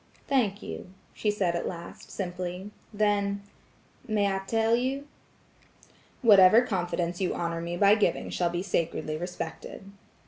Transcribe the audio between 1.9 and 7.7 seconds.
simply. Then– "May I tell you?" "Whatever confidence you honor